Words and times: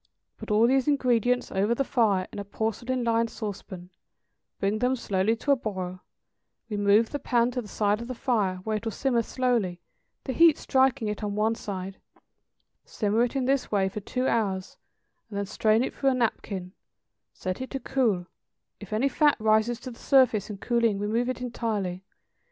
Put 0.39 0.49
all 0.49 0.65
these 0.65 0.87
ingredients 0.87 1.51
over 1.51 1.75
the 1.75 1.83
fire 1.83 2.27
in 2.33 2.39
a 2.39 2.43
porcelain 2.43 3.03
lined 3.03 3.29
sauce 3.29 3.61
pan, 3.61 3.91
bring 4.59 4.79
them 4.79 4.95
slowly 4.95 5.35
to 5.35 5.51
a 5.51 5.55
boil, 5.55 5.99
remove 6.69 7.11
the 7.11 7.19
pan 7.19 7.51
to 7.51 7.61
the 7.61 7.67
side 7.67 8.01
of 8.01 8.07
the 8.07 8.15
fire, 8.15 8.55
where 8.63 8.77
it 8.77 8.83
will 8.83 8.91
simmer 8.91 9.21
slowly, 9.21 9.79
the 10.23 10.33
heat 10.33 10.57
striking 10.57 11.07
it 11.07 11.23
on 11.23 11.35
one 11.35 11.53
side; 11.53 11.97
simmer 12.83 13.23
it 13.25 13.35
in 13.35 13.45
this 13.45 13.71
way 13.71 13.87
for 13.89 13.99
two 13.99 14.27
hours, 14.27 14.75
and 15.29 15.37
then 15.37 15.45
strain 15.45 15.83
it 15.83 15.93
through 15.93 16.09
a 16.09 16.15
napkin, 16.15 16.73
set 17.31 17.61
it 17.61 17.69
to 17.69 17.79
cool; 17.79 18.25
if 18.79 18.91
any 18.91 19.07
fat 19.07 19.37
rises 19.39 19.79
to 19.79 19.91
the 19.91 19.99
surface 19.99 20.49
in 20.49 20.57
cooling 20.57 20.97
remove 20.97 21.29
it 21.29 21.41
entirely. 21.41 22.03